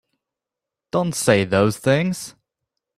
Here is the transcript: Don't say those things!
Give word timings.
Don't 0.91 1.13
say 1.13 1.43
those 1.45 1.77
things! 1.77 2.33